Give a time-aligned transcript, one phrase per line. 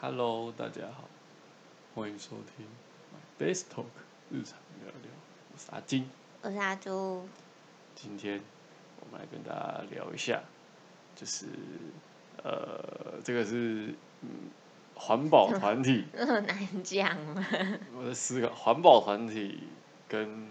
[0.00, 1.08] Hello，大家好，
[1.94, 2.64] 欢迎收听
[3.12, 3.86] My Best Talk
[4.30, 5.10] 日常聊聊，
[5.52, 6.08] 我是阿金。
[6.40, 7.28] 我是阿朱，
[7.96, 8.40] 今天
[9.00, 10.40] 我们来跟大家聊一下，
[11.16, 11.46] 就是
[12.44, 14.28] 呃，这个是嗯
[14.94, 17.44] 环保团体， 那么难讲吗？
[17.96, 19.64] 我在思考环保团体
[20.08, 20.46] 跟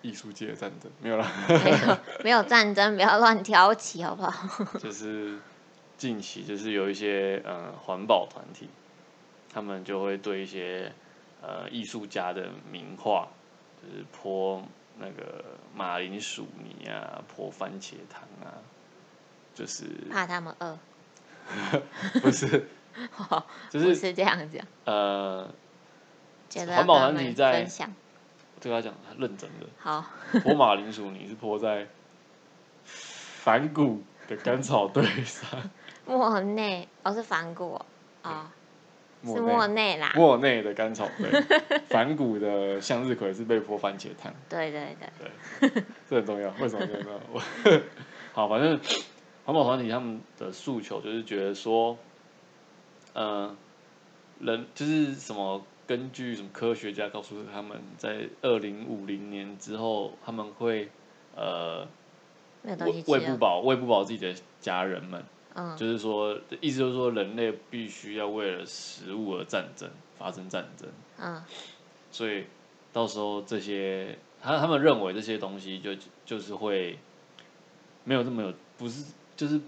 [0.00, 4.64] 艺术界的战争，没有啦，没有没有战争，不要乱挑起，好不好？
[4.80, 5.38] 就是
[5.96, 8.68] 近期就是有一些嗯环保团体，
[9.52, 10.92] 他们就会对一些
[11.42, 13.28] 呃艺术家的名画，
[13.82, 14.62] 就是泼
[14.98, 15.44] 那个
[15.74, 18.58] 马铃薯泥啊，泼番茄汤啊，
[19.54, 20.78] 就是怕他们饿，
[22.20, 22.68] 不是。
[23.68, 25.46] 就是不是这样讲，呃，
[26.66, 27.92] 环保团体在分享。
[28.58, 30.02] 这个要讲认真的，好，
[30.42, 31.86] 泼马铃薯泥是泼在
[32.86, 35.70] 反骨的甘草堆上，
[36.06, 37.86] 莫内哦是反骨哦
[38.22, 38.46] 哦，
[39.24, 41.28] 是莫内啦，莫内的甘草堆，
[41.88, 44.96] 反骨的向日葵是被泼番茄汤，对对
[45.60, 46.50] 对，对，这很重要。
[46.60, 47.20] 为什么这很重要？
[47.32, 47.42] 我
[48.32, 48.78] 好，反正
[49.44, 51.96] 环保团体他们的诉求就是觉得说，
[53.14, 53.56] 呃，
[54.40, 60.88] 人就是什么，根据什么科学家告诉他们在二零五零年之后，他们会
[61.34, 61.86] 呃
[63.06, 65.24] 喂不饱，喂不饱自己的家人们。
[65.56, 70.88] 嗯，就是说，意思就是说，人类必须要为了食物而战争，发生战争。
[71.18, 71.42] 嗯
[72.12, 72.44] 所以
[72.92, 75.90] 到时候这些他他们认为这些东西就
[76.24, 76.98] 就是会
[78.04, 79.04] 没有这么有不是
[79.36, 79.60] 就是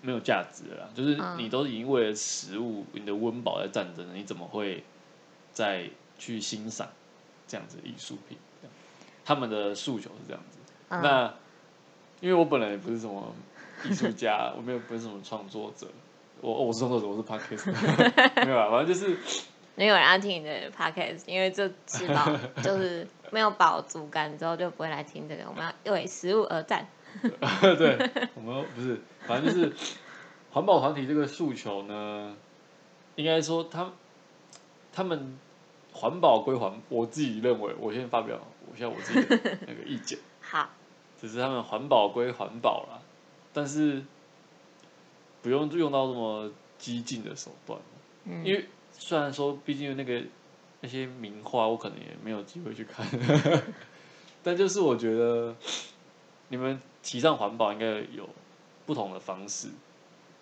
[0.00, 4.84] 没有价值了啦，就是嗯你都已经为了食物你的温饱在战争了，你怎么会
[5.52, 6.88] 再去欣赏
[7.46, 8.38] 这样子的艺术品？
[9.24, 10.58] 他们的诉求是这样子。
[10.88, 11.34] 嗯，那
[12.20, 13.34] 因为我本来也不是什么
[13.84, 15.86] 艺术家，我没有不是什么创作者，
[16.40, 17.72] 我我是创作者，我是 podcast，
[18.44, 19.16] 没有啊，反正就是
[19.74, 22.26] 没有人要听你的 podcast，因为就吃饱
[22.62, 26.86] 就是没有饱足感之后就不会来听这个，我们要为食物而战，
[27.22, 29.72] 对，我们不是，反正就是
[30.50, 32.34] 环保团体这个诉求呢，
[33.16, 33.92] 应该说他
[34.92, 35.38] 他们
[35.92, 38.38] 环保归环，我自己认为，我先发表
[38.70, 40.70] 我现在我自己的那个意见， 好，
[41.20, 43.00] 只是他们环保归环保啦，
[43.56, 44.02] 但是
[45.40, 47.80] 不用用到这么激进的手段，
[48.24, 50.22] 嗯，因为虽然说，毕竟那个
[50.82, 53.06] 那些名画，我可能也没有机会去看，
[54.44, 55.56] 但就是我觉得
[56.48, 58.28] 你们提倡环保应该有
[58.84, 59.68] 不同的方式，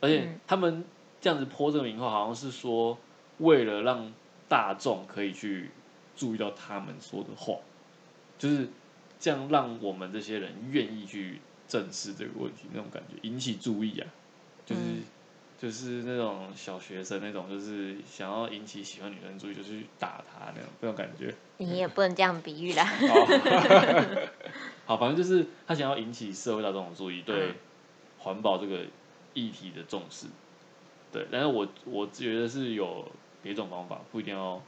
[0.00, 0.38] 而且嗯。
[0.46, 0.84] 他们
[1.20, 2.96] 这样子泼这个名画，好像是说
[3.38, 4.12] 为了让
[4.48, 5.72] 大众可以去
[6.14, 7.56] 注意到他们说的话，
[8.38, 8.68] 就是
[9.18, 14.06] 这样让我们这些人愿意去正视这个问题，那种感觉引起注意啊，
[14.66, 14.82] 就是。
[14.82, 15.02] 嗯
[15.60, 21.34] 就是那种小学生那种，就是想要引起喜欢女生注意，就去打她那种那种感觉。
[21.58, 22.82] 你也不能这样比喻啦，
[24.86, 27.54] 好，反正就是他想要引起社会大众的注意，对嗯
[28.20, 28.86] 环保这个
[29.34, 30.28] 议题的重视。
[31.12, 33.06] 对，但是我我觉得是有
[33.42, 34.62] 别种方法，不一定要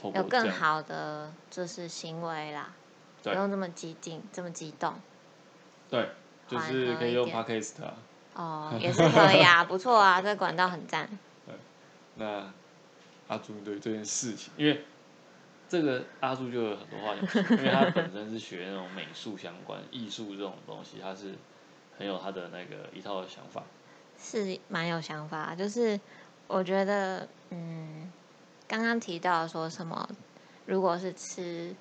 [0.00, 0.50] 透过有更。
[0.50, 2.74] 好的就是行为啦，
[3.22, 4.94] 不用这么激进，这么激动。
[5.90, 6.08] 对，
[6.48, 7.94] 就是可以用 podcast 啊。
[8.34, 11.08] 哦， 也是可以啊， 不错啊，这管道很赞。
[12.16, 12.52] 那
[13.28, 14.84] 阿朱对这件事情，因为
[15.68, 21.34] 这个阿朱就有很多话因为他本身是学那种美术相关、 艺术这种东西，他是
[21.96, 23.62] 很有他的那个一套的想法。
[24.20, 26.00] 是蛮有想法，就是
[26.48, 28.10] 我觉得，嗯，
[28.66, 30.08] 刚刚提到说什么，
[30.66, 31.72] 如果是吃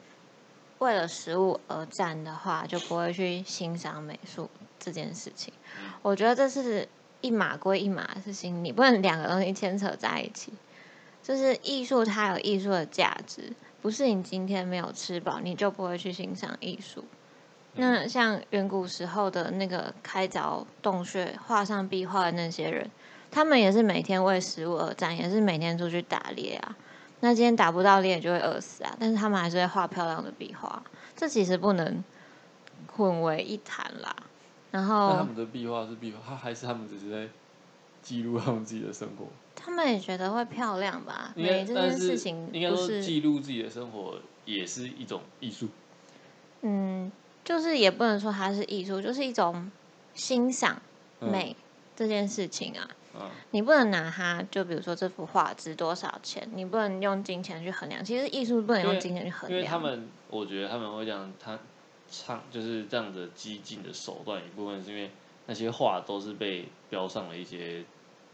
[0.80, 4.50] 为了食物而战的话，就不会去欣赏美术
[4.80, 5.54] 这件事情。
[6.02, 6.88] 我觉得这是
[7.22, 10.54] 一码归一码的事情，你不能两个东西牵扯在一起。
[11.24, 13.52] 就是艺术，它有艺术的价值，
[13.82, 17.04] 不是你今天没有吃饱，你就不会去欣赏艺术。
[17.74, 22.90] 那像远古时候的那个开凿洞穴、画上壁画的那些人，
[23.30, 26.78] 他们也是每天为食物而战，也是每天出去打猎啊。
[27.20, 30.84] 那今天打不到猎就会饿死啊，但是他们还是会画漂亮的壁画，
[31.16, 32.04] 这其实不能
[32.96, 34.16] 混为一谈啦。
[34.70, 37.30] 然后他后们的壁画是壁画，他还是他们只是在
[38.04, 39.26] 记录他们自己的生活。
[39.56, 41.34] 他们也觉得会漂亮吧？
[41.36, 45.70] 美这件事情应该是记录自己的生活也是一种艺术。
[46.62, 47.12] 嗯，
[47.44, 49.72] 就是也不能说它是艺术，就是一种
[50.14, 50.80] 欣赏
[51.22, 51.56] 嗯美
[51.96, 52.88] 这件事情啊。
[53.20, 58.04] 嗯你不能拿它，就比如说这幅画值多少钱，你不能用金钱去衡量。
[58.04, 59.80] 其实艺术不能用金钱去衡量因为他。
[59.80, 61.58] 们，我觉得他们会这样，他
[62.10, 65.12] 唱就是这样的激进的手段，一部分是因为
[65.46, 67.84] 那些画都是被标上了一些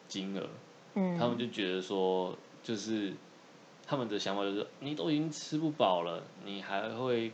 [0.07, 0.47] 金额，
[0.95, 3.13] 嗯，他们就觉得说，就是
[3.85, 7.31] 他们的想法就是，你都已经吃不饱了，你还会，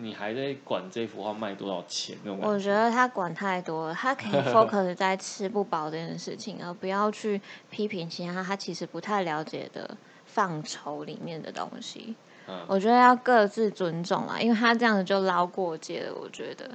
[0.00, 12.14] 你还在管这幅画卖多少钱那种我觉得他管太多了，他可以 focus 在吃不饱这件事情，而不要去批评其他他其实不太了解的范畴里面的东西。
[12.48, 16.14] 嗯我觉得要各自尊重啦，因为他这样子就捞过界了。
[16.20, 16.68] 我觉得，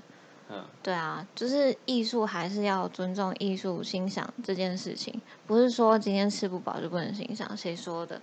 [0.49, 8.21] 嗯对啊，就是艺术还是要尊重艺术欣赏这件事情，不是说今天吃不饱就不能欣赏，谁说的？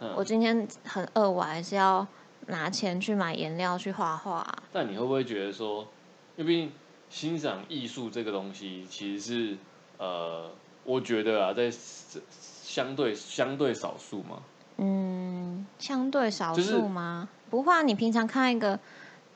[0.00, 0.14] 嗯。
[0.16, 2.06] 我今天很饿，我还是要
[2.48, 5.86] 拿钱去买颜料去画画啊、但你会不会觉得说，
[6.36, 6.72] 因为毕竟
[7.10, 9.56] 欣赏艺术这个东西，其实是
[9.98, 10.50] 呃，
[10.84, 14.42] 我觉得啊，在相对相对少数嘛，
[14.78, 17.28] 嗯，相对少就是数吗？
[17.50, 18.78] 不会啊，你平常看一个，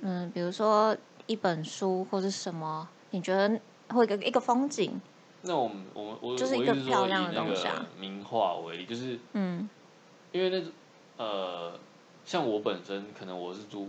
[0.01, 0.97] 嗯，比如说
[1.27, 3.61] 一本书或者什么，你觉得
[3.91, 5.01] 或一个一个风景，
[5.43, 9.69] 那我们我们我就是一个漂亮的东西啊个名画为例，就是嗯。
[10.31, 10.63] 因为那
[11.25, 11.73] 呃，
[12.29, 13.89] 像我本身可能我是读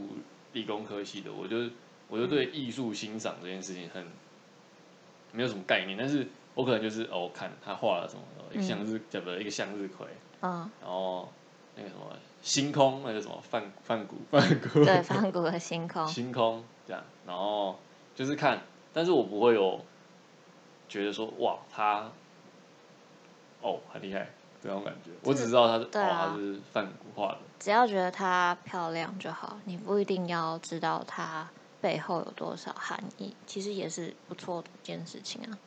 [0.54, 1.58] 理工科系的，我就
[2.08, 4.08] 我就对艺术欣赏这件事情很
[5.34, 6.26] 没有什么概念，但是
[6.56, 8.22] 我可能就是哦，看他画了什么，
[8.54, 10.08] 一个向日，叫不一个向日葵，
[10.40, 11.30] 嗯，然后
[11.76, 17.78] 那个什么星空，那个什么梵梵谷梵谷，对，梵谷的星空， 星空这样，然后
[18.16, 18.62] 就是看，
[18.94, 19.84] 但是我不会有
[20.88, 22.10] 觉得说哇他
[23.62, 24.30] 哦很厉害
[24.62, 35.58] 这种感觉，我只知道他是、对啊是梵谷画的，只要觉得它漂亮就好，你不一定要知道它背后有多少含义，其实也是不错的一件事情啊。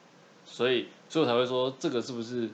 [0.44, 2.50] 所以所以我才会说这个是不是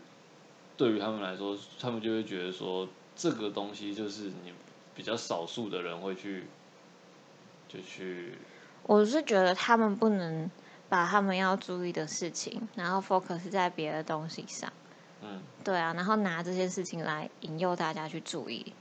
[0.77, 4.53] 对于他们来说，他们就会觉得说这个东西就是你
[4.95, 6.47] 比较少数的人会去
[7.67, 8.39] 就去
[8.85, 10.49] 我是觉得他们不能
[10.89, 14.73] 把他们要注意的事情，然后 focus 在别的东西上。
[15.23, 18.73] 嗯，对啊，然后拿这件事情来引诱大家去注意。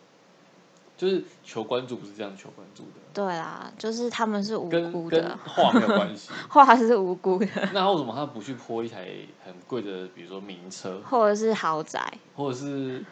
[0.95, 6.31] 就是求关注不是这样求关注的，对啦，就是他们是无辜的，画没有关系。
[6.49, 9.07] 画是无辜的，那为什么他不去泼一台
[9.45, 13.05] 很贵的，比如说名车，或者是豪宅，或者是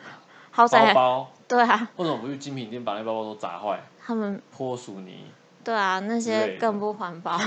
[0.50, 1.32] 豪宅包？
[1.48, 5.26] 对啊，为什么不去精品店把那包包都砸坏，他们泼水泥？
[5.64, 7.40] 对啊，那些更不环保。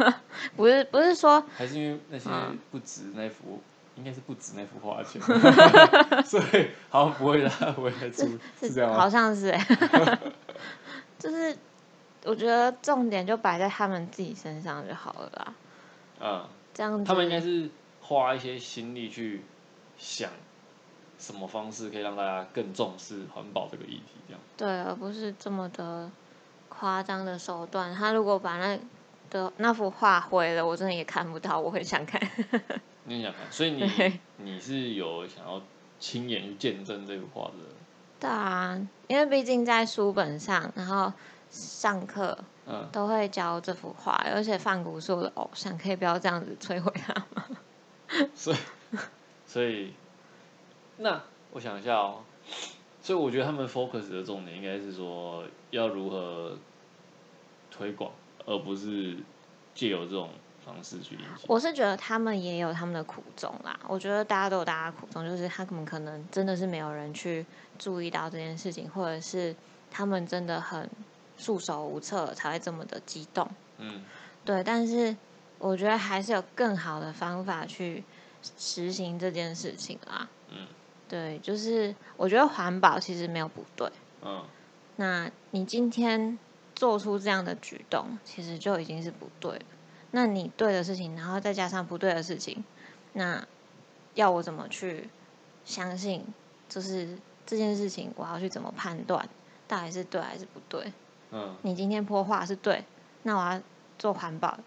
[0.56, 3.62] 不是不是说还是因为那些嗯不值那幅，
[3.96, 5.20] 应该是不止那幅画的钱，
[6.24, 8.98] 所以好像不会让他不会再出，是这样吗？
[8.98, 9.66] 好像是哎、
[11.18, 11.56] 就是
[12.24, 15.54] 我觉得重点就摆在他们自己身上就好了啦。
[16.20, 17.70] 嗯，这样子，他们应该是
[18.00, 19.42] 花一些心力去
[19.96, 20.30] 想
[21.18, 24.40] 什么方式可以让大家更重视环保这个议题，这样。
[24.56, 26.10] 对，而不是这么的
[26.68, 27.94] 夸张的手段。
[27.94, 28.78] 他如果把那
[29.30, 32.20] 的那幅画毁了，我真的也看不到，我很想看。
[33.08, 35.62] 你想看，所以你你是有想要
[35.98, 37.64] 亲眼去见证这幅画的，
[38.18, 41.12] 对啊，因为毕竟在书本上，然后
[41.50, 42.36] 上课
[42.66, 47.46] 嗯，都会教这幅画，而且范谷是我的偶像，可以不要这样子摧毁他吗？
[48.34, 48.56] 所以
[49.46, 49.92] 所以
[50.96, 51.22] 那
[51.52, 52.24] 我想一下哦，
[53.00, 56.58] 所以我觉得他们 focus 的重点应该是说要如何
[57.70, 58.10] 推广，
[58.44, 59.16] 而不是
[59.74, 60.30] 借由这种
[60.66, 61.44] 方式去理解。
[61.46, 63.78] 我是觉得他们也有他们的苦衷啦。
[63.86, 67.46] 我觉得大家都有大家的苦衷，就是他们可能真的是没有人去
[67.78, 69.54] 注意到这件事情，或者是
[69.90, 70.90] 他们真的很
[71.38, 73.48] 束手无策才会这么的激动。
[73.78, 74.02] 嗯
[74.44, 75.16] 对，但是
[75.58, 78.02] 我觉得还是有更好的方法去
[78.58, 80.28] 实行这件事情啦。
[80.50, 80.66] 嗯
[81.08, 83.88] 对，就是我觉得环保其实没有不对。
[84.22, 84.42] 嗯
[84.96, 86.38] 那你今天
[86.74, 89.64] 做出这样的举动，其实就已经是不对了。
[90.16, 92.64] 那你对的事情，然后再加上不对的事情，
[93.12, 93.46] 那
[94.14, 95.10] 要我怎么去
[95.66, 96.24] 相信？
[96.70, 99.28] 就是这件事情，我要去怎么判断，
[99.68, 100.90] 到底是对还是不对？
[101.32, 102.82] 嗯你今天泼画是对，
[103.24, 103.60] 那我要
[103.98, 104.58] 做环保，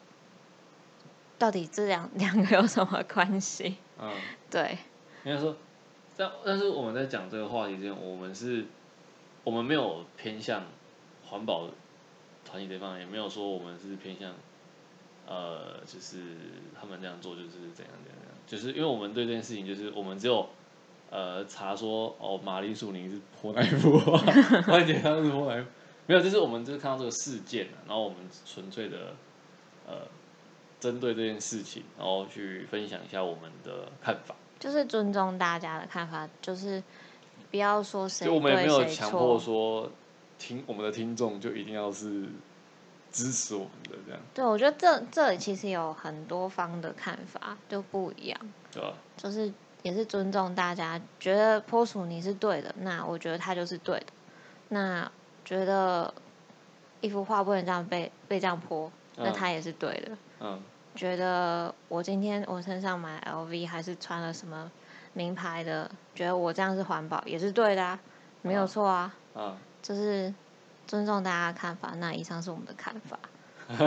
[1.39, 3.77] 到底这两两个有什么关系？
[3.99, 4.13] 嗯，
[4.51, 4.77] 对，
[5.23, 5.55] 应该说，
[6.15, 8.67] 但但是我们在讲这个话题之前，我们是，
[9.43, 10.65] 我们没有偏向
[11.25, 11.67] 环保
[12.45, 14.31] 团体这方面，也没有说我们是偏向，
[15.29, 16.17] 呃，就是
[16.73, 20.49] 他们这样做就是怎样怎样怎样，就是因为我们对这件事情，就是我们只有
[21.11, 24.19] 呃查说哦，玛丽苏宁是泼哪一幅画，
[24.73, 25.69] 万杰他是泼哪一幅，
[26.07, 29.13] 没有，就是我们就是看到这个事件啊，然后我们纯粹的
[29.85, 30.07] 呃
[30.79, 34.33] 针对这件事情，然后去分享一下我们的看法。
[34.59, 36.83] 就是尊重大家的看法，就是
[37.51, 39.39] 不要说谁就我们也没有强迫。
[39.39, 39.91] 说
[40.39, 42.25] 听我们的听众就一定要是
[43.11, 48.39] 支持我们的这样，对，我觉得这这里其实有很多方的看法就不一样，
[48.71, 48.93] 对吧？
[49.17, 49.51] 就是
[49.83, 54.05] 也是尊重大家，觉得泼鼠你是对的，那我觉得他就是对的。
[54.69, 55.09] 那
[55.43, 56.13] 觉得
[57.01, 59.33] 一幅画不能这样被被这样泼，那嗯。
[59.33, 60.17] 他也是对的。
[60.39, 60.61] 嗯。
[60.95, 64.69] 觉得我今天我身上买 LV 还是穿了什么
[65.13, 67.99] 名牌的，觉得我这样是环保也是对的啊，
[68.41, 70.33] 没有啊错啊，嗯，就是
[70.89, 71.93] 尊重大家的看法。
[71.97, 73.19] 那以上是我们的看法，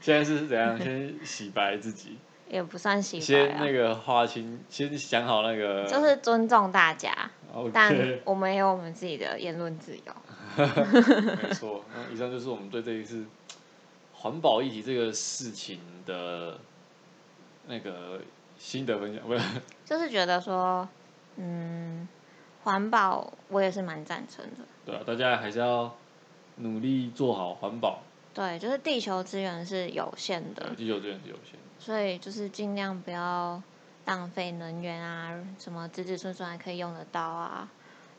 [0.00, 0.78] 现在是怎样？
[0.80, 2.16] 先洗白自己，
[2.48, 7.12] 也不算洗白啊先那，个划清，先想好那个，就是尊重大家，
[7.72, 10.14] 但 OK，我们也有我们自己的言论自由。
[10.56, 11.84] 没错。
[11.92, 13.24] 那以上就是我们对这一次
[14.14, 16.58] 环保议题这个事情的
[17.66, 18.20] 那个
[18.56, 19.42] 心得分享，不是？
[19.84, 20.88] 就是觉得说，
[21.36, 22.06] 嗯，
[22.64, 24.64] 环保我也是蛮赞成的。
[24.84, 25.94] 对啊，大家还是要
[26.56, 28.00] 努力做好环保，
[28.34, 31.58] 对，就是地球资源是有限的，，地球资源是有限的。
[31.78, 33.62] 所以就是尽量不要
[34.04, 37.68] 浪费能源啊，什么子子孙孙还可以用得到啊。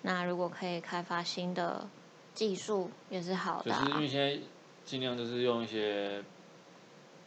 [0.01, 1.88] 那如果可以开发新的
[2.33, 4.07] 技术，也是好的、啊就是因为。
[4.07, 4.39] 现在
[4.83, 6.24] 尽量就是用一些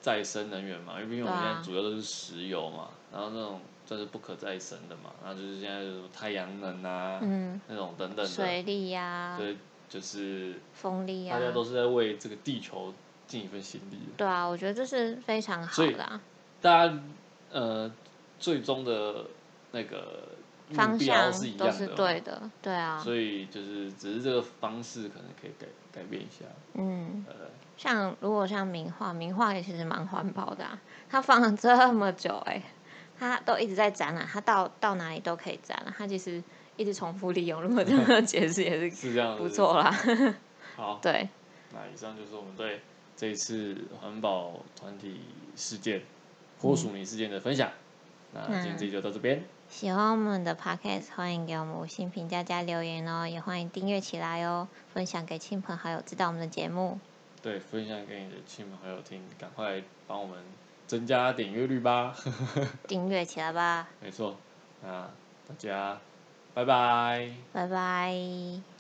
[0.05, 9.57] 再生能源嘛，因为我们现在主要都是石油嘛，然后那种这是不可再生的嘛，然后就是现在就是太阳能啊，嗯，那种等等的，水力呀、对，
[9.89, 12.93] 就是风力啊、大家都是在为这个地球
[13.27, 13.97] 尽一份心力。
[14.19, 16.21] 对啊，我觉得这是非常好的、啊、
[16.61, 16.99] 大家
[17.51, 17.91] 呃，
[18.39, 19.25] 最终的
[19.73, 26.45] 那个目方标向是一都是样的，对的，对啊，所以就是只是这个方式可能可以改改变一下，
[26.75, 27.25] 嗯。
[27.29, 27.35] 呃，
[27.77, 30.81] 像如果像名画，名画也其实蛮环保的、啊，
[31.11, 32.63] 它放了这么久、哎，
[33.19, 36.43] 它都一直在展览，它到到哪里都可以展览，它其实
[36.77, 37.61] 一直重复利用。
[37.61, 39.49] 如果这样解释也是是这样子，不。
[39.49, 39.93] 错啦，
[40.77, 41.29] 好，对，
[41.73, 42.81] 那以上就是我们对
[43.17, 45.21] 这一次环保团体
[45.57, 46.03] 事件、
[46.61, 47.71] 泼鼠泥事件的分享。
[48.35, 56.99] 那今天就到这边，喜欢我们的 podcast，欢迎给我们五星评价加留言哦，也欢迎订阅起来哦，分享给亲朋好友知道我们的节目。
[57.41, 60.37] 对，分享给你的亲朋好友听，赶快帮我们
[60.87, 62.15] 增加点阅率吧。
[62.89, 64.37] 订阅起来吧，没错，
[64.83, 65.09] 那
[65.47, 66.01] 大家
[66.55, 67.31] 拜拜。
[67.53, 68.74] 拜拜。